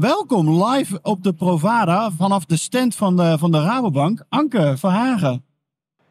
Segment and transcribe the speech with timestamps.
[0.00, 4.24] Welkom live op de Provada vanaf de stand van de, van de Rabobank.
[4.28, 5.44] Anke Verhagen.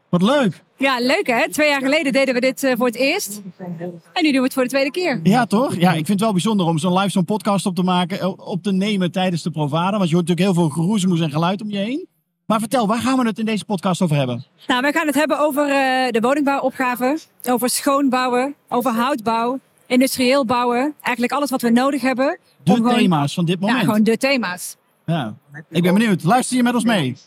[0.09, 0.63] Wat leuk.
[0.77, 1.49] Ja, leuk hè?
[1.49, 3.41] Twee jaar geleden deden we dit uh, voor het eerst.
[4.13, 5.19] En nu doen we het voor de tweede keer.
[5.23, 5.75] Ja, toch?
[5.75, 8.63] Ja, ik vind het wel bijzonder om zo'n live zo'n podcast op te maken, op
[8.63, 9.97] te nemen tijdens de Provada.
[9.97, 12.07] Want je hoort natuurlijk heel veel geroezemoes en geluid om je heen.
[12.45, 14.45] Maar vertel, waar gaan we het in deze podcast over hebben?
[14.67, 20.95] Nou, we gaan het hebben over uh, de woningbouwopgave, over schoonbouwen, over houtbouw, industrieel bouwen.
[21.01, 22.37] Eigenlijk alles wat we nodig hebben.
[22.63, 23.79] De gewoon, thema's van dit moment.
[23.79, 24.75] Ja, gewoon de thema's.
[25.05, 25.35] Ja.
[25.69, 26.23] Ik ben benieuwd.
[26.23, 27.17] Luister je met ons mee?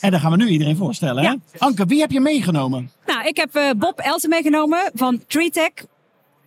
[0.00, 1.24] En dan gaan we nu iedereen voorstellen.
[1.24, 1.30] Hè?
[1.30, 1.36] Ja.
[1.58, 2.90] Anke, wie heb je meegenomen?
[3.06, 5.72] Nou, ik heb uh, Bob Elsen meegenomen van TreeTech.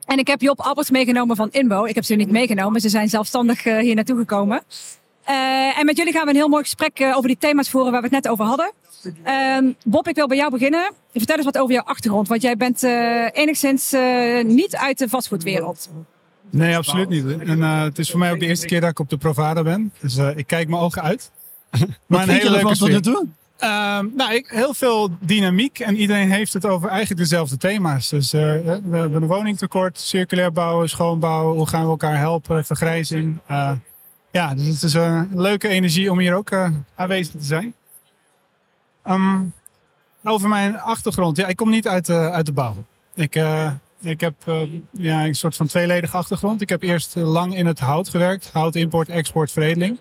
[0.06, 1.86] En ik heb Job Albers meegenomen van Inbo.
[1.86, 2.82] Ik heb ze niet meegenomen.
[2.82, 4.64] Ze zijn zelfstandig uh, hier naartoe gekomen.
[5.30, 8.02] Uh, en met jullie gaan we een heel mooi gesprek over die thema's voeren waar
[8.02, 8.72] we het net over hadden.
[9.26, 10.92] Uh, Bob, ik wil bij jou beginnen.
[11.14, 12.28] Vertel eens wat over jouw achtergrond.
[12.28, 15.90] Want jij bent uh, enigszins uh, niet uit de vastgoedwereld.
[16.50, 17.26] Nee, absoluut niet.
[17.40, 19.94] En het is voor mij ook de eerste keer dat ik op de Provada ben.
[20.00, 21.32] Dus ik kijk mijn ogen uit.
[22.08, 23.28] maar een hele leuke nu toe?
[23.64, 28.10] Uh, nou, ik, heel veel dynamiek en iedereen heeft het over eigenlijk dezelfde thema's.
[28.10, 33.40] Dus uh, we hebben een woningtekort, circulair bouwen, schoonbouwen, hoe gaan we elkaar helpen, vergrijzing.
[34.32, 36.52] Ja, dus het is een leuke energie om hier ook
[36.96, 37.74] aanwezig te zijn.
[39.08, 39.54] Um,
[40.24, 41.38] over mijn achtergrond.
[41.38, 42.76] Ja, ik kom niet uit, uh, uit de bouw.
[43.16, 43.44] Ik,
[44.02, 44.34] ik heb
[44.92, 46.62] ja, een soort van tweeledige achtergrond.
[46.62, 48.50] Ik heb eerst lang in het hout gewerkt.
[48.54, 50.00] Hout, import, export, veredeling.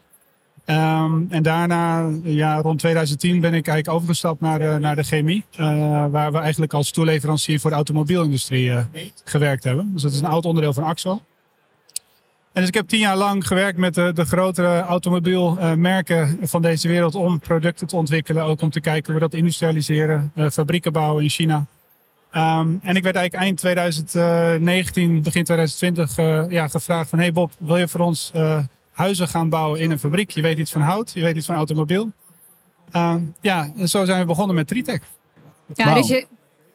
[0.67, 5.45] Um, en daarna, ja, rond 2010 ben ik eigenlijk overgestapt naar de, naar de chemie.
[6.11, 8.73] waar we eigenlijk als toeleverancier voor de automobielindustrie
[9.25, 9.91] gewerkt hebben.
[9.93, 11.23] Dus dat is een oud onderdeel van Axel.
[12.59, 16.89] En dus ik heb tien jaar lang gewerkt met de, de grotere automobielmerken van deze
[16.89, 18.45] wereld om producten te ontwikkelen.
[18.45, 21.67] Ook om te kijken hoe we dat industrialiseren, uh, fabrieken bouwen in China.
[22.35, 27.19] Um, en ik werd eigenlijk eind 2019, begin 2020 uh, ja, gevraagd van...
[27.19, 28.59] Hey Bob, wil je voor ons uh,
[28.93, 30.31] huizen gaan bouwen in een fabriek?
[30.31, 32.13] Je weet iets van hout, je weet iets van automobiel.
[32.97, 35.03] Um, ja, en zo zijn we begonnen met Tritec.
[35.75, 35.97] Ja, wow.
[35.97, 36.27] dus je,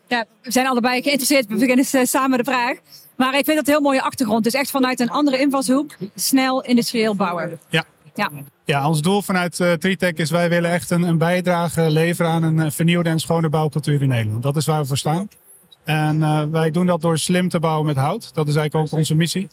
[0.07, 1.47] ja, we zijn allebei geïnteresseerd.
[1.47, 2.77] We beginnen samen de vraag.
[3.15, 4.43] Maar ik vind dat een heel mooie achtergrond.
[4.43, 7.59] Dus echt vanuit een andere invalshoek snel industrieel bouwen.
[7.69, 7.85] Ja.
[8.15, 8.31] Ja.
[8.65, 12.43] ja, ons doel vanuit uh, Tritec is wij willen echt een, een bijdrage leveren aan
[12.43, 14.43] een vernieuwde en schone bouwcultuur in Nederland.
[14.43, 15.27] Dat is waar we voor staan.
[15.83, 18.33] En uh, wij doen dat door slim te bouwen met hout.
[18.33, 19.47] Dat is eigenlijk ook onze missie.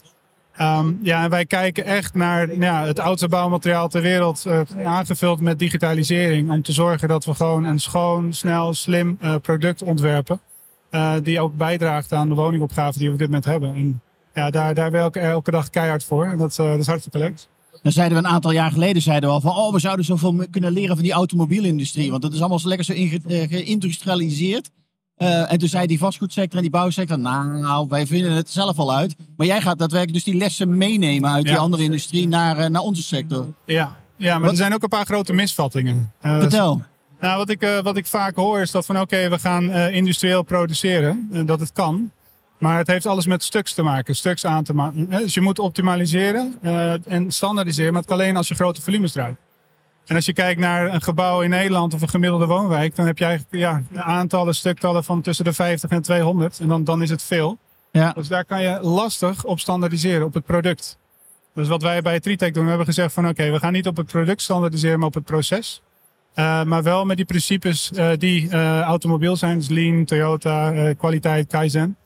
[0.59, 5.41] Um, ja, en wij kijken echt naar ja, het oudste bouwmateriaal ter wereld, uh, aangevuld
[5.41, 6.51] met digitalisering.
[6.51, 10.39] Om te zorgen dat we gewoon een schoon, snel, slim uh, product ontwerpen.
[10.91, 13.75] Uh, die ook bijdraagt aan de woningopgave die we op dit moment hebben.
[13.75, 14.01] En
[14.33, 16.25] ja, daar, daar werken we elke dag keihard voor.
[16.25, 17.39] En dat, dat is hartstikke leuk.
[17.81, 20.45] Dan zeiden we een aantal jaar geleden zeiden we al van, oh, we zouden zoveel
[20.51, 22.09] kunnen leren van die automobielindustrie.
[22.09, 22.93] Want dat is allemaal zo lekker zo
[23.47, 24.69] geïndustrialiseerd.
[25.21, 28.95] Uh, en toen zei die vastgoedsector en die bouwsector, nou, wij vinden het zelf al
[28.95, 29.15] uit.
[29.37, 31.49] Maar jij gaat daadwerkelijk dus die lessen meenemen uit ja.
[31.49, 33.45] die andere industrie naar, uh, naar onze sector.
[33.65, 34.51] Ja, ja maar wat?
[34.51, 36.11] er zijn ook een paar grote misvattingen.
[36.25, 36.81] Uh, Vertel.
[37.19, 40.43] Nou, wat ik, wat ik vaak hoor is dat van oké, okay, we gaan industrieel
[40.43, 41.29] produceren.
[41.45, 42.11] dat het kan.
[42.57, 45.09] Maar het heeft alles met stuks te maken, stuks aan te maken.
[45.09, 46.55] Dus je moet optimaliseren
[47.05, 49.35] en standaardiseren, maar het kan alleen als je grote volumes draait.
[50.05, 53.17] En als je kijkt naar een gebouw in Nederland of een gemiddelde woonwijk, dan heb
[53.17, 56.59] je eigenlijk ja, aantallen, stuktallen van tussen de 50 en 200.
[56.59, 57.57] En dan, dan is het veel.
[57.91, 58.11] Ja.
[58.11, 60.97] Dus daar kan je lastig op standaardiseren, op het product.
[61.53, 63.87] Dus wat wij bij Tritec doen, we hebben gezegd van oké, okay, we gaan niet
[63.87, 65.81] op het product standaardiseren, maar op het proces.
[66.35, 71.47] Uh, maar wel met die principes uh, die uh, automobiel zijn, dus Lean, Toyota, kwaliteit,
[71.47, 71.97] Kaizen.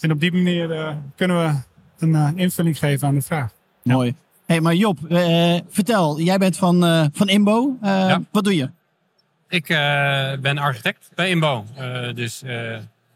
[0.00, 3.52] En op die manier kunnen we een invulling geven aan de vraag.
[3.82, 4.14] Mooi.
[4.46, 7.76] Hey, maar Job, uh, vertel, jij bent van, uh, van Imbo.
[7.82, 8.22] Uh, ja.
[8.30, 8.70] Wat doe je?
[9.48, 9.66] Ik
[10.40, 11.64] ben architect bij Imbo.
[12.14, 12.42] dus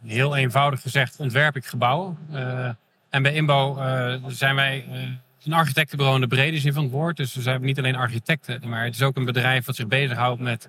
[0.04, 2.18] heel eenvoudig gezegd ontwerp ik gebouwen.
[3.10, 3.78] en bij Imbo
[4.26, 4.84] zijn wij
[5.44, 7.16] een architectenbureau in de brede zin van het woord.
[7.16, 10.40] Dus we zijn niet alleen architecten, maar het is ook een bedrijf dat zich bezighoudt
[10.40, 10.68] met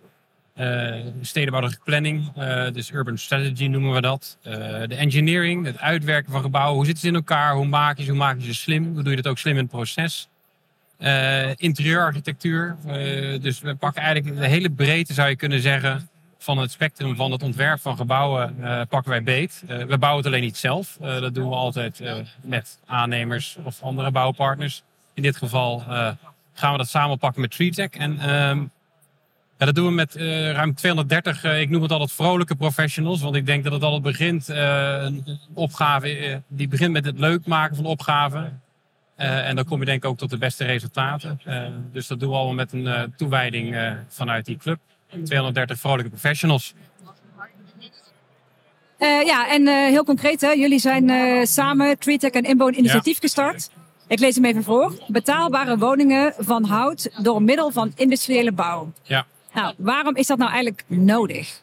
[1.21, 2.31] stedenbouwelijke planning.
[2.73, 4.37] dus urban strategy noemen we dat.
[4.41, 6.75] de engineering, het uitwerken van gebouwen.
[6.75, 7.55] Hoe zitten ze in elkaar?
[7.55, 8.09] Hoe maak je ze?
[8.09, 8.93] Hoe maak je ze slim?
[8.93, 10.29] Hoe doe je dat ook slim in het proces?
[10.99, 12.75] Uh, interieurarchitectuur.
[12.87, 17.15] Uh, dus we pakken eigenlijk de hele breedte, zou je kunnen zeggen, van het spectrum
[17.15, 19.63] van het ontwerp van gebouwen uh, pakken wij beet.
[19.67, 20.97] we bouwen het alleen niet zelf.
[20.99, 22.01] dat doen we altijd
[22.41, 24.83] met aannemers of andere bouwpartners.
[25.13, 25.83] In dit geval
[26.53, 27.89] gaan we dat samenpakken met TreeTech.
[27.89, 28.63] En ehm,
[29.57, 33.21] dat doen we met ruim 230, ik noem het altijd vrolijke professionals.
[33.21, 37.75] Want ik denk dat het altijd begint, een opgave, die begint met het leuk maken
[37.75, 38.61] van opgaven.
[39.17, 41.39] En dan kom je denk ik ook tot de beste resultaten.
[41.91, 44.79] dus dat doen we allemaal met een toewijding vanuit die club.
[45.23, 46.73] 230 vrolijke professionals.
[48.99, 53.13] Uh, ja, en uh, heel concreet, hè, jullie zijn uh, samen TreeTech en Inboon initiatief
[53.13, 53.19] ja.
[53.19, 53.69] gestart.
[54.07, 54.93] Ik lees hem even voor.
[55.07, 58.91] Betaalbare woningen van hout door middel van industriële bouw.
[59.03, 59.25] Ja.
[59.53, 61.61] Nou, waarom is dat nou eigenlijk nodig?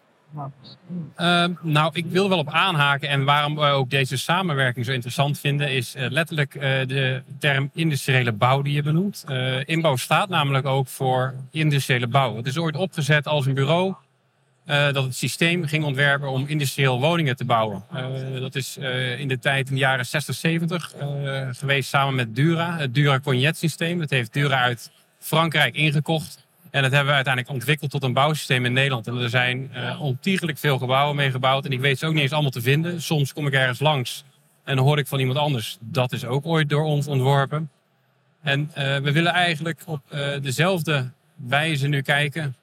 [1.17, 3.09] Uh, nou, ik wil wel op aanhaken.
[3.09, 7.71] En waarom we ook deze samenwerking zo interessant vinden, is uh, letterlijk uh, de term
[7.75, 9.25] industriële bouw die je benoemt.
[9.65, 12.37] Inbouw staat namelijk ook voor industriële bouw.
[12.37, 13.95] Het is ooit opgezet als een bureau
[14.67, 17.83] dat het systeem ging ontwerpen om industrieel woningen te bouwen.
[18.41, 18.77] dat is
[19.19, 20.95] in de tijd in de jaren 60, 70
[21.51, 23.99] geweest samen met Dura, het Dura Cognet systeem.
[23.99, 26.44] Dat heeft Dura uit Frankrijk ingekocht.
[26.75, 29.07] En dat hebben we uiteindelijk ontwikkeld tot een bouwsysteem in Nederland.
[29.07, 31.65] En er zijn uh, ontiegelijk veel gebouwen mee gebouwd.
[31.65, 33.03] En ik weet ze ook niet eens allemaal te vinden.
[33.03, 34.25] Soms kom ik ergens langs
[34.65, 35.79] en dan hoor ik van iemand anders.
[35.81, 37.71] Dat is ook ooit door ons ontworpen.
[38.43, 42.55] En uh, we willen eigenlijk op uh, dezelfde wijze nu kijken.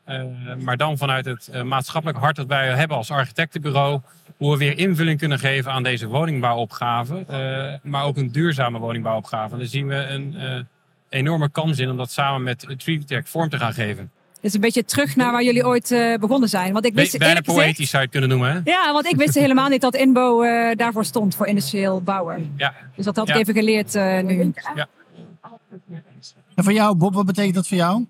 [0.60, 4.02] maar dan vanuit het maatschappelijk hart dat wij hebben als architectenbureau.
[4.38, 7.80] Hoe we weer invulling kunnen geven aan deze woningbouwopgave.
[7.84, 9.54] maar ook een duurzame woningbouwopgave.
[9.54, 10.68] En daar zien we een
[11.12, 14.12] enorme kans in om dat samen met TreeTech vorm te gaan geven.
[14.42, 16.74] Dus een beetje terug naar waar jullie ooit uh, begonnen zijn.
[16.74, 18.52] Want ik wist, Bijna poëtisch zou je het kunnen noemen.
[18.52, 18.72] Hè?
[18.72, 22.54] Ja, want ik wist helemaal niet dat Inbo uh, daarvoor stond, voor industrieel bouwen.
[22.58, 22.74] Ja.
[22.96, 24.54] Dus dat had ik even geleerd uh, nu.
[24.76, 24.88] Ja.
[26.56, 28.06] En voor jou, Bob, wat betekent dat voor jou?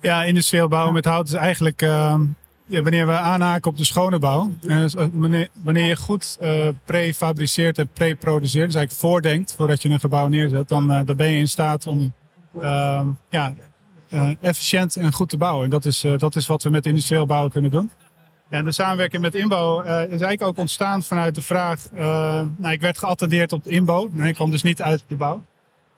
[0.00, 2.24] Ja, industrieel bouwen met hout is eigenlijk ehm,
[2.66, 4.50] ja, wanneer we aanhaken op de schone bouw.
[4.60, 10.00] Dus wanneer, wanneer je goed uh, prefabriceert en preproduceert, dus eigenlijk voordenkt voordat je een
[10.00, 12.12] gebouw neerzet, dan, ben je in staat om
[12.60, 13.54] uh, ja,
[14.40, 15.64] efficiënt en goed te bouwen.
[15.64, 17.90] En dat is, dat is wat we met industrieel bouwen kunnen doen.
[18.48, 21.88] En de samenwerking met inbouw is eigenlijk ook ontstaan vanuit de vraag.
[22.56, 24.08] nou, ik werd geattendeerd op de inbouw.
[24.12, 25.42] Nee, ik kwam dus niet uit de bouw.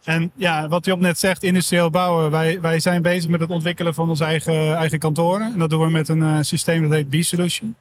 [0.05, 2.31] En ja, wat Job net zegt, industrieel bouwen.
[2.31, 5.53] Wij, wij zijn bezig met het ontwikkelen van onze eigen, eigen kantoren.
[5.53, 7.75] En dat doen we met een uh, systeem dat heet B-Solution.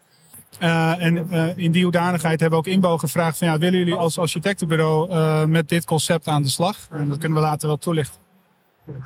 [0.62, 3.94] Uh, en uh, in die hoedanigheid hebben we ook inbouw gevraagd van ja, willen jullie
[3.94, 6.78] als architectenbureau met dit concept aan de slag?
[6.92, 8.27] En dat kunnen we later wel toelichten.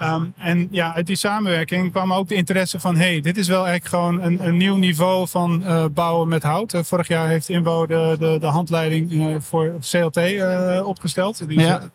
[0.01, 3.67] Um, en ja, uit die samenwerking kwam ook de interesse van: hey, dit is wel
[3.67, 6.73] eigenlijk gewoon een, een nieuw niveau van uh, bouwen met hout.
[6.73, 10.19] Uh, vorig jaar heeft Inbouw de, de, de handleiding uh, voor CLT
[10.83, 11.47] opgesteld.
[11.47, 11.89] Die is ja.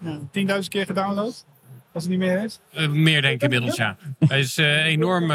[0.62, 1.44] 10.000 keer gedownload,
[1.92, 2.60] als het niet meer is.
[2.90, 3.96] meer denk ik inmiddels, ja.
[4.18, 5.32] Hij is enorm.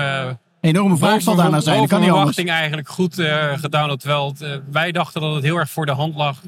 [0.62, 1.80] Enorme vraag zal daarna zijn.
[1.80, 3.15] Dat kan niet verwachting eigenlijk goed
[3.56, 4.00] gedownload.
[4.00, 6.42] Terwijl het, wij dachten dat het heel erg voor de hand lag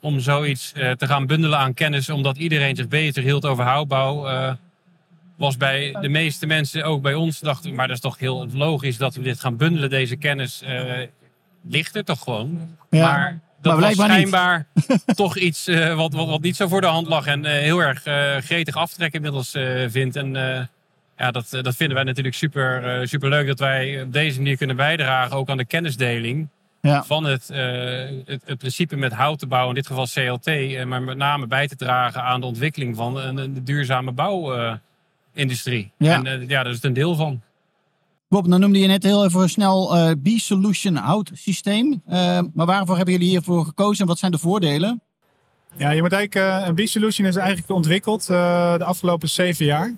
[0.00, 4.26] om zoiets te gaan bundelen aan kennis, omdat iedereen zich bezig hield over houtbouw
[5.40, 8.96] was bij de meeste mensen, ook bij ons, dachten maar dat is toch heel logisch
[8.96, 10.62] dat we dit gaan bundelen, deze kennis.
[10.64, 10.92] Uh,
[11.62, 12.76] ligt er toch gewoon.
[12.90, 14.66] Ja, maar dat maar was schijnbaar
[15.14, 17.82] toch iets uh, wat, wat, wat, niet zo voor de hand lag en uh, heel
[17.82, 18.02] erg
[18.44, 19.50] gretig aftrek inmiddels
[19.88, 20.16] vindt.
[20.16, 20.32] En
[21.16, 24.76] ja, dat, dat vinden wij natuurlijk super, super leuk dat wij op deze manier kunnen
[24.76, 26.48] bijdragen, ook aan de kennisdeling.
[26.80, 27.04] Ja.
[27.04, 27.48] Van het,
[28.24, 31.68] het, het, principe met hout te bouwen, in dit geval CLT, maar met name bij
[31.68, 34.78] te dragen aan de ontwikkeling van een, een duurzame bouw
[35.34, 35.92] industrie.
[35.98, 36.24] Ja.
[36.24, 37.40] En uh, ja, daar is het een deel van.
[38.28, 42.02] Bob, dan noemde je net heel even snel uh, B-Solution Hout systeem.
[42.08, 45.02] Uh, maar waarvoor hebben jullie hiervoor gekozen en wat zijn de voordelen?
[45.76, 49.94] Ja, je moet eigenlijk, een B-Solution is eigenlijk ontwikkeld de afgelopen zeven jaar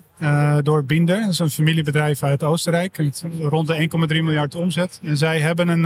[0.63, 1.19] door Binder.
[1.19, 3.11] Dat is een familiebedrijf uit Oostenrijk.
[3.39, 4.99] Rond de 1,3 miljard omzet.
[5.03, 5.83] En zij hebben een,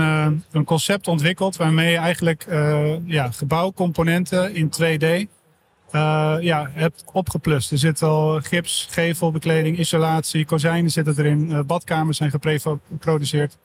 [0.52, 2.46] een concept ontwikkeld waarmee je eigenlijk
[3.06, 5.37] ja, gebouwcomponenten in 2D
[5.92, 7.72] uh, ja, hebt opgeplust.
[7.72, 11.50] Er zit al gips, gevelbekleding, isolatie, kozijnen zitten erin.
[11.50, 13.58] Uh, badkamers zijn geproduceerd.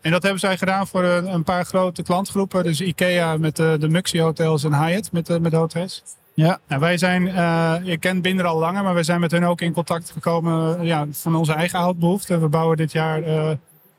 [0.00, 2.64] En dat hebben zij gedaan voor een, een paar grote klantgroepen.
[2.64, 6.02] Dus IKEA met de, de Muxi hotels en Hyatt met, de, met hotels.
[6.34, 6.58] Ja.
[6.68, 9.60] Nou, wij zijn, uh, je kent Binder al langer, maar wij zijn met hun ook
[9.60, 12.40] in contact gekomen ja, van onze eigen houtbehoeften.
[12.40, 13.22] We bouwen dit jaar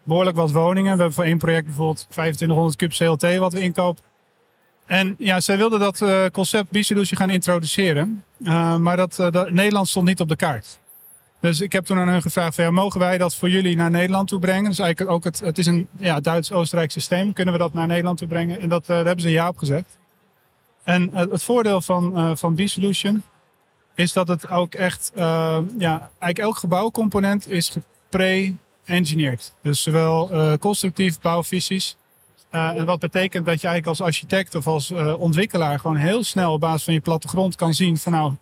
[0.03, 0.91] behoorlijk wat woningen.
[0.91, 4.03] We hebben voor één project bijvoorbeeld 2500 kub CLT wat we inkopen.
[4.87, 8.23] En ja, zij wilden dat uh, concept B-Solution gaan introduceren.
[8.39, 10.79] Uh, maar dat, uh, dat, Nederland stond niet op de kaart.
[11.39, 13.91] Dus ik heb toen aan hen gevraagd: van, ja, mogen wij dat voor jullie naar
[13.91, 14.69] Nederland toe brengen?
[14.69, 17.33] Dus eigenlijk ook het, het is een ja, Duits-Oostenrijk systeem.
[17.33, 18.59] Kunnen we dat naar Nederland toe brengen?
[18.59, 19.97] En dat, daar hebben ze ja op gezegd.
[20.83, 23.23] En het voordeel van, van B-Solution
[23.95, 29.53] is dat het ook echt, ja, eigenlijk elk gebouwcomponent is gepre-engineerd.
[29.61, 31.97] Dus zowel constructief bouwvisies
[32.49, 36.53] en wat betekent dat je eigenlijk als architect of als uh, ontwikkelaar gewoon heel snel
[36.53, 38.33] op basis van je plattegrond kan zien van nou,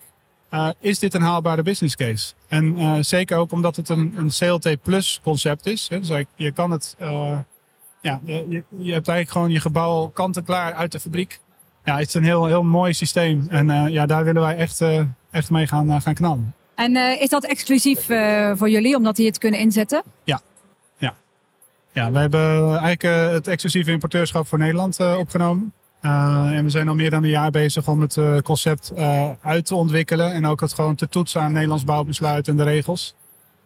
[0.50, 2.34] eh, is dit een haalbare business case?
[2.48, 5.88] En eh, zeker ook omdat het een, een CLT plus concept is.
[5.90, 6.00] Hè?
[6.00, 7.38] Dus je- je kan het, eh,
[8.02, 8.46] ja, je,
[8.78, 11.40] je- hebt eigenlijk gewoon je gebouw kant-en-klaar uit de fabriek.
[11.84, 13.46] Ja, het is een heel, heel mooi systeem.
[13.50, 16.54] En eh, ja, daar willen wij echt, eh, echt mee gaan, eh, gaan knallen.
[16.76, 20.04] En eh, is dat exclusief eh, voor jullie, omdat die het kunnen inzetten?
[20.24, 20.42] Ja,
[21.96, 25.74] we hebben eigenlijk eh, het exclusieve importeurschap voor Nederland eh, opgenomen.
[26.02, 29.30] Eh, en we zijn al meer dan een jaar bezig om het eh, concept eh,
[29.42, 30.32] uit te ontwikkelen.
[30.34, 33.16] En ook het gewoon te toetsen aan Nederlands bouwbesluit en de regels.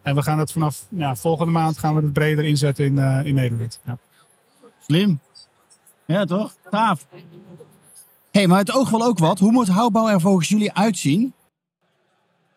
[0.02, 3.20] En we gaan het vanaf ja, volgende maand gaan we het breder inzetten in, eh,
[3.24, 3.80] in Nederland.
[3.84, 3.98] Ja.
[4.86, 5.20] Slim.
[6.04, 6.54] Ja, toch?
[6.70, 7.06] Gaaf.
[8.30, 9.38] hey, maar het oog wel ook wat.
[9.38, 11.32] Hoe moet houtbouw er volgens jullie uitzien?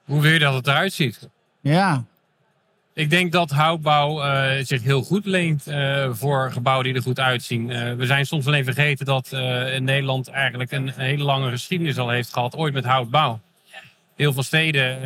[0.06, 1.30] Hoe wil je dat het eruit ziet?
[1.62, 2.04] Ja,
[2.96, 7.20] Ik denk dat houtbouw eh, zich heel goed leent eh, voor gebouwen die er goed
[7.20, 7.72] uitzien.
[7.72, 9.32] Eh, we zijn soms alleen vergeten dat
[9.80, 13.40] Nederland eigenlijk een hele lange geschiedenis al heeft gehad, ooit met houtbouw.
[14.16, 14.98] Heel veel steden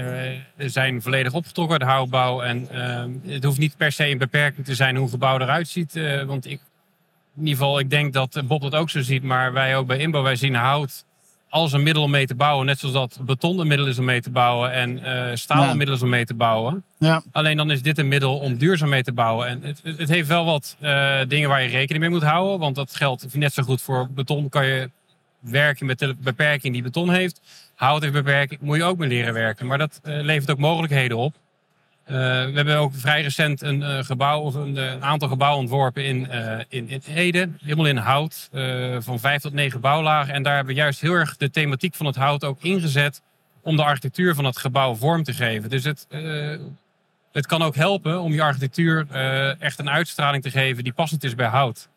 [0.57, 2.41] zijn volledig opgetrokken uit houtbouw.
[2.41, 2.67] En
[3.25, 5.99] het hoeft niet per se een beperking te zijn hoe een gebouw eruit ziet.
[6.25, 6.59] want ik,
[7.35, 9.23] in ieder geval, ik denk dat Bob dat ook zo ziet.
[9.23, 11.05] Maar wij ook bij Inbouw, wij zien hout
[11.49, 12.65] als een middel om mee te bouwen.
[12.65, 15.69] Net zoals dat beton een middel is om mee te bouwen en eh, staal Ja.
[15.71, 16.83] een middel is om mee te bouwen.
[16.97, 17.21] ja.
[17.31, 19.47] Alleen dan is dit een middel om duurzaam mee te bouwen.
[19.47, 22.59] En het, het heeft wel wat eh, dingen waar je rekening mee moet houden.
[22.59, 24.49] Want dat geldt net zo goed voor beton.
[24.49, 24.89] Kan je
[25.39, 27.41] werken met de beperking die beton heeft.
[27.75, 29.67] Hout heeft beperking, moet je ook mee leren werken.
[29.67, 31.35] Maar dat eh, levert ook mogelijkheden op.
[32.07, 35.59] Eh, we hebben ook vrij recent een eh, gebouw of een, eh, een aantal gebouwen
[35.59, 37.49] ontworpen in, eh, in, Ede.
[37.61, 38.49] Helemaal in hout.
[38.99, 40.33] van vijf tot negen bouwlagen.
[40.33, 43.21] En daar hebben we juist heel erg de thematiek van het hout ook ingezet.
[43.61, 45.69] Om de architectuur van het gebouw vorm te geven.
[45.69, 46.07] Dus het,
[47.31, 49.07] het kan ook helpen om je architectuur
[49.59, 51.89] echt een uitstraling te geven die passend is bij hout.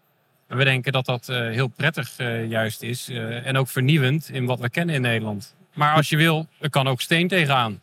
[0.48, 2.16] En we denken dat dat heel prettig
[2.48, 3.08] juist is.
[3.44, 5.54] en ook vernieuwend in wat we kennen in Nederland.
[5.74, 7.80] Maar als je wil, er kan ook steen tegenaan.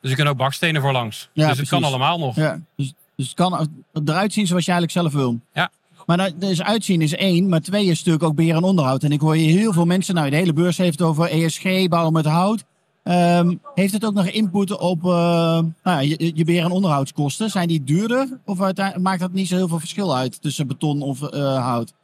[0.00, 1.28] Dus er kunnen ook bakstenen voor langs.
[1.32, 2.36] Ja, dus het kan allemaal nog.
[2.36, 2.60] ja.
[2.76, 3.68] Dus, dus het kan
[4.04, 5.40] eruit zien zoals je eigenlijk zelf wil.
[5.52, 5.70] Ja.
[6.06, 9.02] Maar dat, dus uitzien is één, maar twee is natuurlijk ook beheer en onderhoud.
[9.02, 11.88] En ik hoor je heel veel mensen, nou de hele beurs heeft het over ESG,
[11.88, 12.64] bouwen met hout.
[13.02, 17.50] Ehm, heeft het ook nog input op eh, nou ja, je, je beheer en onderhoudskosten?
[17.50, 18.58] Zijn die duurder of
[18.98, 21.94] maakt dat niet zo heel veel verschil uit tussen beton of eh, hout?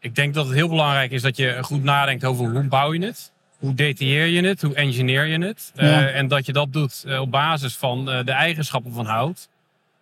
[0.00, 3.04] Ik denk dat het heel belangrijk is dat je goed nadenkt over hoe bouw je
[3.04, 3.32] het.
[3.60, 4.62] Hoe detailleer je het?
[4.62, 5.72] Hoe engineer je het?
[5.74, 9.48] Eh, en dat je dat doet eh, op basis van eh, de eigenschappen van hout.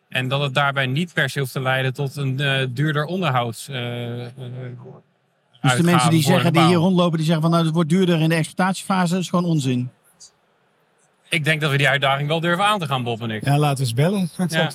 [0.09, 2.37] En dat het daarbij niet per se hoeft te leiden tot een
[2.75, 3.69] duurder onderhouds.
[3.69, 3.75] eh,
[5.61, 8.21] Dus de mensen die zeggen, die hier rondlopen, die zeggen van nou het wordt duurder
[8.21, 9.91] in de exploitatiefase, dat is gewoon onzin.
[11.31, 13.45] Ik denk dat we die uitdaging wel durven aan te gaan, Bob en ik.
[13.45, 14.31] Ja, laten we eens bellen.
[14.49, 14.71] Ja.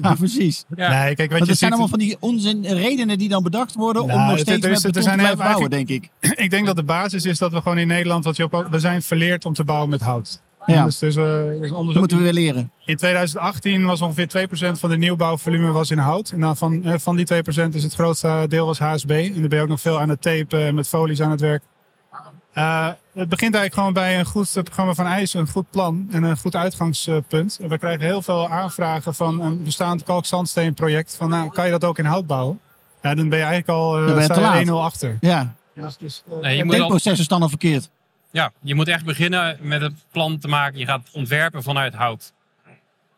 [0.00, 0.64] ja, precies.
[0.76, 0.88] Ja.
[1.04, 3.74] Nee, kijk, wat Want je het zijn allemaal van die onzin redenen die dan bedacht
[3.74, 5.88] worden om Nou, nog het- steeds is- met er beton zijn te blijven bouwen, denk
[5.88, 6.08] ik.
[6.44, 8.78] ik denk dat de basis is dat we gewoon in Nederland, wat je ook, we
[8.78, 10.42] zijn verleerd om te bouwen met hout.
[10.66, 12.70] Ja, Dus, dus, eh, dat onderzoek moeten we weer leren.
[12.84, 16.30] In 2018 was ongeveer 2% van de nieuwbouwvolume was in hout.
[16.30, 19.10] En dan van, eh, van die 2% is het grootste deel was HSB.
[19.10, 21.40] En dan ben je ook nog veel aan het tapen en met folies aan het
[21.40, 21.62] werk.
[22.54, 26.22] Eh, het begint eigenlijk gewoon bij een goed programma van eisen, een goed plan en
[26.22, 27.58] een goed uitgangspunt.
[27.62, 31.16] En we krijgen heel veel aanvragen van een bestaand kalkzandsteenproject.
[31.16, 32.60] Van nou, kan je dat ook in hout bouwen?
[33.02, 34.66] Ja, dan ben je eigenlijk al eh, je te laat.
[34.66, 35.18] 1-0 achter.
[35.20, 37.90] Ja, Dus, dus, eh, Nee, je, het denkproces is dan al verkeerd.
[38.30, 40.78] ja, je moet echt beginnen met het plan te maken.
[40.78, 42.32] Je gaat ontwerpen vanuit hout.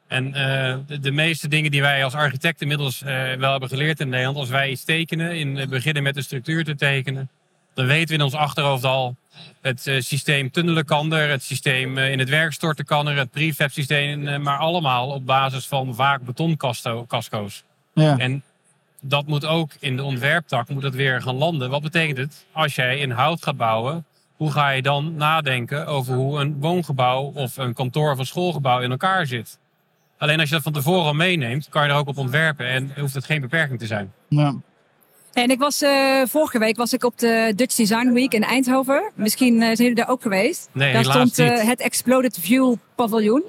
[0.07, 4.01] En eh, de, de meeste dingen die wij als architect inmiddels eh, wel hebben geleerd
[4.01, 7.31] in Nederland, als wij iets tekenen, in beginnen met de structuur te tekenen,
[7.77, 9.17] dan weten we in ons achterhoofd al,
[9.61, 13.17] het eh, systeem tunnelen kan er, het systeem eh, in het werk storten kan er,
[13.17, 17.65] het prefab systeem, eh, maar allemaal op basis van vaak betoncasco's.
[17.95, 18.19] Ja.
[18.19, 18.43] En
[19.01, 21.71] dat moet ook in de ontwerptak moet het weer gaan landen.
[21.71, 22.45] Wat betekent het?
[22.53, 24.05] Als jij in hout gaat bouwen,
[24.37, 28.81] hoe ga je dan nadenken over hoe een woongebouw of een kantoor of een schoolgebouw
[28.81, 29.59] in elkaar zit?
[30.19, 32.93] Alleen als je dat van tevoren al meeneemt, kan je er ook op ontwerpen en
[32.99, 34.13] hoeft het geen beperking te zijn.
[34.29, 34.55] Ja.
[35.37, 39.11] En ik was eh, vorige week was ik op de Dutch Design Week in Eindhoven.
[39.15, 40.69] Misschien eh, zijn jullie daar ook geweest.
[40.73, 41.63] Nee, daar stond eh, niet.
[41.63, 43.43] het Exploded View paviljoen.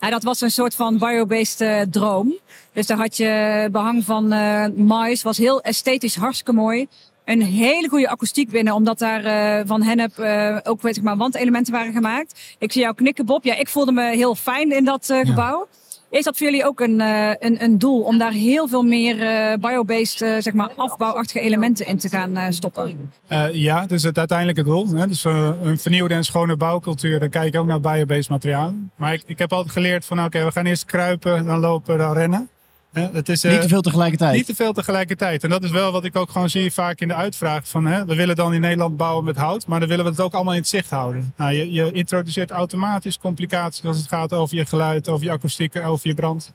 [0.00, 2.34] Ja, dat was een soort van biobased eh, droom.
[2.72, 6.86] Dus daar had je behang van eh mais, was heel esthetisch, hartstikke mooi.
[7.24, 11.16] Een hele goede akoestiek binnen, omdat daar eh, van hennep eh, ook weet ik maar
[11.16, 12.40] wandelementen waren gemaakt.
[12.58, 13.44] Ik zie jou knikken, Bob.
[13.44, 15.68] Ja, ik voelde me heel fijn in dat eh, gebouw.
[16.10, 19.22] Is dat voor jullie ook een, eh, een, een doel om daar heel veel meer
[19.22, 23.10] eh, biobased, eh, zeg maar afbouwachtige elementen in te gaan stoppen?
[23.26, 24.88] Eh, ja, dus het uiteindelijke doel.
[24.88, 25.06] Hè?
[25.06, 27.18] Dus een vernieuwde en schone bouwcultuur.
[27.20, 28.90] Dan kijk ik ook naar biobased materialen.
[28.96, 32.12] Maar ik, ik heb altijd geleerd van oké, we gaan eerst kruipen, dan lopen, dan
[32.12, 32.48] rennen.
[32.92, 34.36] Hè, het is, eh, Niet te veel tegelijkertijd.
[34.36, 35.44] Niet te veel tegelijkertijd.
[35.44, 37.68] En dat is wel wat ik ook gewoon zie vaak in de uitvraag.
[37.68, 40.20] Van, hè, we willen dan in Nederland bouwen met hout, maar dan willen we het
[40.20, 41.32] ook allemaal in het zicht houden.
[41.36, 45.76] Nou, je, je introduceert automatisch complicaties als het gaat over je geluid, over je akoestiek,
[45.76, 46.52] over je brand.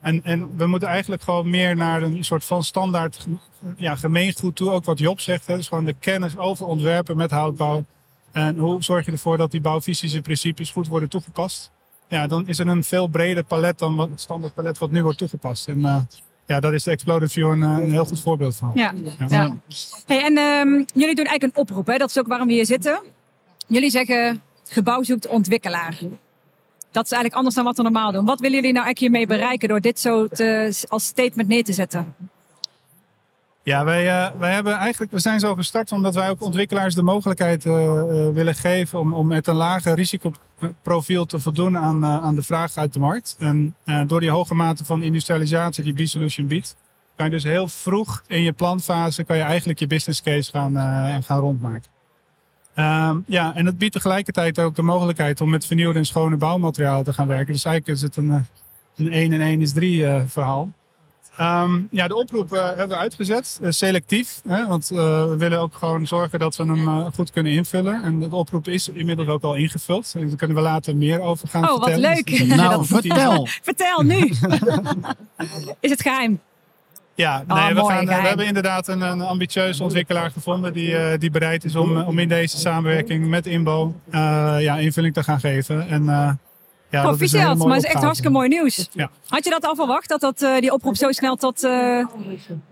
[0.00, 3.26] En, en we moeten eigenlijk gewoon meer naar een soort van standaard
[3.76, 4.70] ja, gemeengoed toe.
[4.70, 7.84] Ook wat Job zegt, hè, dus gewoon de kennis over ontwerpen met houtbouw.
[8.32, 11.70] En hoe zorg je ervoor dat die bouwfysische principes goed worden toegepast?
[12.08, 15.02] Ja, dan is er een veel breder palet dan wat, het standaard palet wat nu
[15.02, 15.68] wordt toegepast.
[15.68, 15.96] En uh,
[16.46, 18.70] ja, daar is de Exploded View een, een, heel goed voorbeeld van.
[18.74, 18.92] Ja.
[19.28, 19.56] ja.
[20.06, 21.96] Hey, en um, jullie doen eigenlijk een oproep, hè?
[21.96, 23.02] dat is ook waarom we hier zitten.
[23.66, 25.98] Jullie zeggen, gebouw zoekt ontwikkelaar.
[26.90, 28.24] Dat is eigenlijk anders dan wat we normaal doen.
[28.24, 31.72] Wat willen jullie nou eigenlijk hiermee bereiken door dit zo te, als statement neer te
[31.72, 32.14] zetten?
[33.68, 37.02] Ja, wij, uh, wij hebben eigenlijk, we zijn zo gestart omdat wij ook ontwikkelaars de
[37.02, 42.34] mogelijkheid uh, uh, willen geven om, om met een lager risicoprofiel te voldoen aan, aan
[42.34, 43.36] de vraag uit de markt.
[43.38, 43.74] En
[44.06, 46.76] door die hoge mate van industrialisatie die B-Solution biedt,
[47.16, 50.72] kan je dus heel vroeg in je planfase kan je eigenlijk je business case gaan,
[51.22, 51.90] gaan rondmaken.
[52.76, 57.04] Um, ja, en het biedt tegelijkertijd ook de mogelijkheid om met vernieuwde en schone bouwmaterialen
[57.04, 57.52] te gaan werken.
[57.52, 58.46] Dus eigenlijk is het een,
[58.96, 60.72] een 1 en 1 is 3 verhaal.
[61.40, 64.40] Um, ja, de oproep uh, hebben we uitgezet, uh, selectief.
[64.48, 68.02] Hè, want uh, we willen ook gewoon zorgen dat we hem goed kunnen invullen.
[68.02, 70.12] En de oproep is inmiddels ook al ingevuld.
[70.12, 72.10] Daar kunnen we later meer over gaan oh, vertellen.
[72.10, 72.56] Oh, wat leuk.
[72.56, 73.46] nou, vertel.
[73.62, 74.16] vertel nu.
[75.80, 76.40] is het geheim?
[77.14, 81.18] Ja, nee, oh, we, mooi, gaan, we hebben inderdaad een, een ambitieuze ontwikkelaar gevonden die,
[81.18, 83.94] die bereid is om, om in deze samenwerking met INBO
[84.58, 85.88] ja, invulling te gaan geven.
[85.88, 86.38] En,
[86.90, 88.88] ja, Proficiat, maar het is echt hartstikke mooi nieuws.
[88.92, 89.10] Ja.
[89.26, 92.06] Had je dat al verwacht, dat, dat uh, die oproep zo snel tot uh,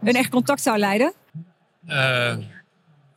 [0.02, 1.12] een echt contact zou leiden?
[1.88, 2.34] Uh,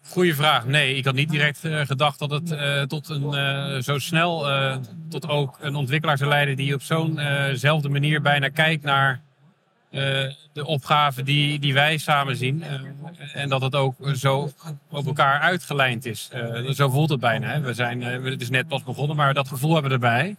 [0.08, 0.66] goeie vraag.
[0.66, 4.46] Nee, ik had niet direct gedacht dat het tot een, zo snel
[5.10, 9.22] tot ook een ontwikkelaar zou leiden die op zo'nzelfde manier bijna kijkt naar
[10.54, 12.64] de opgaven die, die wij samen zien.
[13.34, 14.50] en dat het ook zo
[14.90, 16.30] op elkaar uitgelijnd is.
[16.70, 17.48] zo voelt het bijna.
[17.48, 17.60] Hè.
[17.60, 20.36] We zijn, het is net pas begonnen, maar dat gevoel hebben we erbij.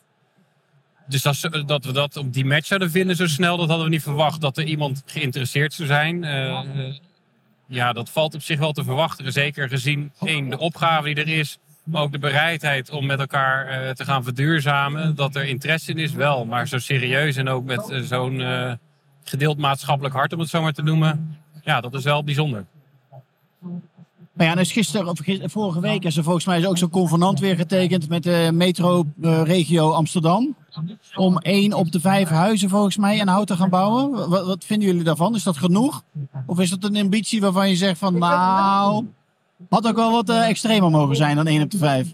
[1.11, 3.93] Dus dat, dat, we dat op die match zouden vinden zo snel, dat hadden we
[3.93, 4.41] niet verwacht.
[4.41, 6.23] Dat er iemand geïnteresseerd zou zijn.
[6.23, 6.61] Uh,
[7.67, 9.33] ja, dat valt op zich wel te verwachten.
[9.33, 11.59] Zeker gezien één, de opgave die er is.
[11.85, 15.15] Maar ook de bereidheid om met elkaar uh, te gaan verduurzamen.
[15.15, 16.45] Dat er interesse in is, wel.
[16.45, 18.43] Maar zo serieus en ook met zo'n
[19.25, 21.39] gedeeld maatschappelijk hart, om het zo maar te noemen.
[21.65, 22.67] Ja, dat is wel bijzonder.
[24.33, 25.19] Maar ja, dus gisteren, of
[25.53, 30.57] vorige week is er volgens mij ook zo'n convenant weer getekend met de metro-regio Amsterdam.
[31.15, 34.29] Om één op de vijf huizen volgens mij in hout te gaan bouwen.
[34.29, 35.35] Wat, wat, vinden jullie daarvan?
[35.35, 36.03] Is dat genoeg?
[36.47, 39.07] Of is dat een ambitie waarvan je zegt van nou,
[39.69, 42.09] had ook wel wat uh, extremer mogen zijn dan één op de vijf?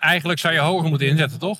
[0.00, 1.58] Eigenlijk zou je hoger moeten inzetten, toch?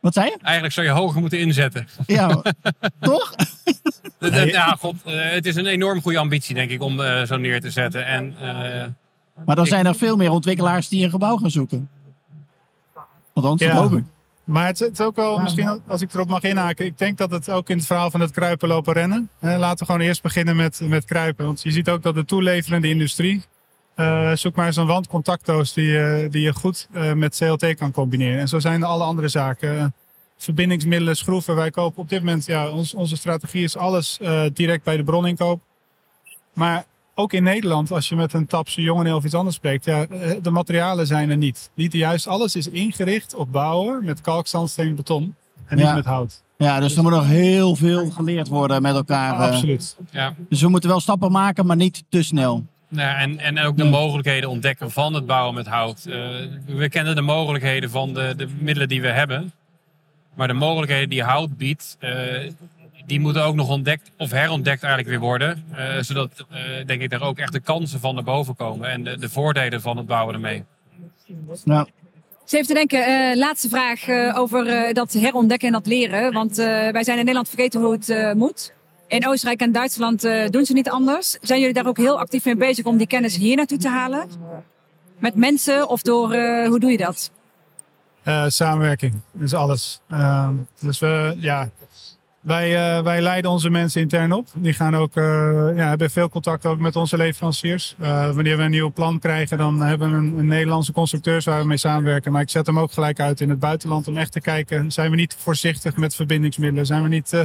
[0.00, 0.36] Wat zei je?
[0.42, 1.88] Eigenlijk zou je hoger moeten inzetten.
[2.06, 2.42] Ja,
[3.00, 3.34] toch?
[4.44, 7.60] ja, god, uh, het is een enorm goede ambitie, denk ik, om uh, zo neer
[7.60, 8.06] te zetten.
[8.06, 8.84] En, uh,
[9.44, 11.88] maar dan zijn er veel meer ontwikkelaars die een gebouw gaan zoeken.
[13.32, 13.76] Althans, dat Ja.
[13.76, 14.04] hoop ik.
[14.46, 17.30] Maar het, het is ook wel, misschien als ik erop mag inhaken, ik denk dat
[17.30, 19.30] het ook in het verhaal van het kruipen lopen rennen.
[19.38, 21.44] Hè, laten we gewoon eerst beginnen met, met kruipen.
[21.44, 23.44] Want je ziet ook dat de toeleverende industrie,
[23.94, 28.40] eh, zoek maar eens een wandcontactdoos die, die je goed eh, met CLT kan combineren.
[28.40, 29.78] En zo zijn er alle andere zaken.
[29.78, 29.86] Eh,
[30.36, 31.56] verbindingsmiddelen, schroeven.
[31.56, 34.18] Wij kopen op dit moment, ja, ons, onze strategie is alles
[34.52, 35.60] direct bij de bron inkoop.
[36.52, 36.84] Maar
[37.18, 40.30] ook in Nederland, als je met een tapse jongen of iets anders spreekt, ja, eh,
[40.42, 41.70] de materialen zijn er niet.
[41.74, 45.34] Niet juist, alles is ingericht op bouwen met kalk, zandsteen, beton
[45.66, 45.94] en niet Ja.
[45.94, 46.42] met hout.
[46.58, 49.32] Ja, dus er moet nog heel veel geleerd worden met elkaar.
[49.34, 49.40] eh.
[49.40, 49.96] Absoluut.
[50.10, 50.34] ja.
[50.48, 52.64] Dus we moeten wel stappen maken, maar niet te snel.
[52.88, 56.04] Nou, en, en ook de mogelijkheden ontdekken van het bouwen met hout.
[56.06, 56.14] Eh,
[56.66, 59.52] we kennen de mogelijkheden van de, de middelen die we hebben.
[60.34, 62.10] Maar de mogelijkheden die hout biedt, eh,
[63.06, 65.64] die moeten ook nog ontdekt of herontdekt eigenlijk weer worden.
[65.72, 68.90] Eh, zodat, eh, denk ik, daar ook echt de kansen van naar boven komen.
[68.90, 70.64] En de, de voordelen van het bouwen ermee.
[71.64, 71.88] Nou,
[72.44, 76.32] Ze heeft te denken, eh, laatste vraag eh, over eh, dat herontdekken en dat leren.
[76.32, 78.74] Want eh, wij zijn in Nederland vergeten hoe het moet.
[79.08, 81.38] In Oostenrijk en Duitsland eh, doen ze niet anders.
[81.40, 84.28] Zijn jullie daar ook heel actief mee bezig om die kennis hier naartoe te halen?
[85.18, 87.30] Met mensen of door, eh, hoe doe je dat?
[88.22, 90.00] Eh, samenwerking is alles.
[90.08, 91.70] Ehm, dus we, ja,
[92.46, 94.46] wij, eh, wij leiden onze mensen intern op.
[94.54, 95.24] Die gaan ook, eh,
[95.76, 97.94] ja, hebben veel contact ook met onze leveranciers.
[97.98, 101.60] Eh, wanneer we een nieuw plan krijgen, dan hebben we een, een Nederlandse constructeurs waar
[101.60, 102.32] we mee samenwerken.
[102.32, 105.10] Maar ik zet hem ook gelijk uit in het buitenland om echt te kijken, zijn
[105.10, 106.86] we niet voorzichtig met verbindingsmiddelen?
[106.86, 107.32] Zijn we niet...
[107.32, 107.44] eh,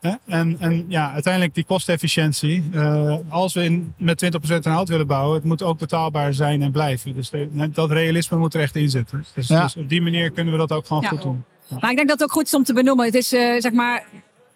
[0.00, 0.12] hè?
[0.26, 2.64] En, en ja, uiteindelijk die kostefficiëntie.
[2.72, 6.62] eh, als we in, met 20% aan hout willen bouwen, het moet ook betaalbaar zijn
[6.62, 7.14] en blijven.
[7.14, 9.24] Dus de- dat realisme moet er echt in zitten.
[9.34, 9.62] Dus, Ja.
[9.62, 11.08] dus op die manier kunnen we dat ook gewoon Ja.
[11.08, 11.44] goed doen.
[11.80, 13.04] Maar ik denk dat het ook goed is om te benoemen.
[13.04, 14.06] Het is eh, zeg maar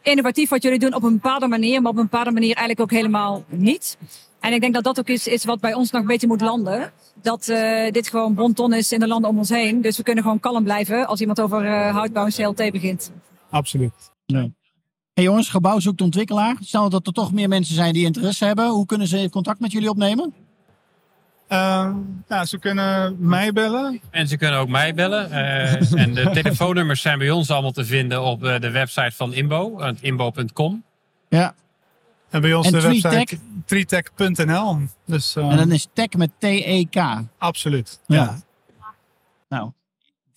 [0.03, 2.98] innovatief wat jullie doen op een bepaalde manier, maar op een bepaalde manier eigenlijk ook
[2.98, 3.96] helemaal niet.
[4.40, 6.40] En ik denk dat dat ook is, is wat bij ons nog een beetje moet
[6.40, 6.92] landen.
[7.22, 9.81] Dat uh, dit gewoon bonton is in de landen om ons heen.
[9.81, 13.12] Dus we kunnen gewoon kalm blijven als iemand over uh, houtbouw en CLT begint.
[13.51, 13.92] Absoluut.
[14.27, 14.55] Nee.
[15.12, 16.57] Hey jongens, gebouw zoekt ontwikkelaar.
[16.61, 18.68] Stel dat er toch meer mensen zijn die interesse hebben.
[18.68, 20.35] Hoe kunnen ze contact met jullie opnemen?
[21.52, 21.94] Uh,
[22.28, 24.00] ja, ze kunnen mij bellen.
[24.10, 25.30] En ze kunnen ook mij bellen.
[25.30, 29.78] Uh, en de telefoonnummers zijn bij ons allemaal te vinden op de website van Imbo,
[30.00, 30.84] imbo.com.
[31.28, 31.54] Ja.
[32.30, 34.78] En bij ons En de website treetech.nl.
[35.06, 37.22] Dus, uh, En dan is tech met T-E-K.
[37.38, 38.00] Absoluut.
[38.06, 38.38] Ja.
[39.48, 39.72] Nou,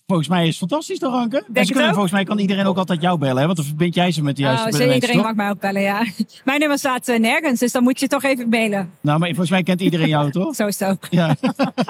[0.06, 1.44] volgens mij is het fantastisch toch, Anke?
[1.52, 3.44] het kunnen, volgens mij kan iedereen ook altijd jou bellen, hè?
[3.44, 5.24] want dan verbind jij ze met de juiste Oh, mensen, iedereen toch?
[5.24, 6.04] mag mij ook bellen, ja.
[6.44, 8.90] Mijn nummer staat eh, nergens, dus dan moet je toch even mailen.
[9.00, 10.54] Nou, maar volgens mij kent iedereen jou, toch?
[10.56, 11.06] Zo is het ook.
[11.10, 11.36] Ja.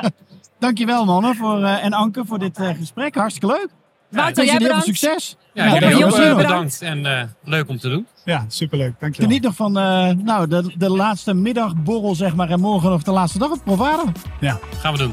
[0.58, 3.14] Dankjewel, mannen, voor, eh, en Anke, voor dit eh, gesprek.
[3.14, 3.68] Hartstikke leuk.
[4.10, 4.84] Wouter, Ik jij heel veel bedankt.
[5.00, 5.36] succes.
[5.54, 6.80] Ja, Ja, jullie ook jongens, eh, bedankt.
[6.80, 8.06] bedankt en eh, leuk om te doen.
[8.24, 8.92] Ja, superleuk.
[9.00, 9.28] Dankjewel.
[9.28, 13.10] Geniet nog van eh, nou, de, de laatste middagborrel, zeg maar, en morgen nog de
[13.10, 14.02] laatste dag op Provada.
[14.40, 15.12] Ja, Gaan we doen.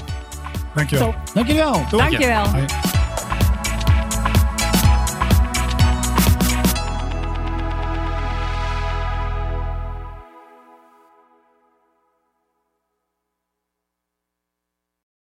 [0.75, 1.05] dankjewel.
[1.07, 1.15] Top.
[1.33, 1.81] Dankjewel.
[1.89, 2.47] Dankjewel.
[2.47, 2.65] Hoi.